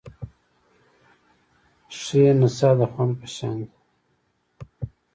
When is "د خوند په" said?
2.79-3.27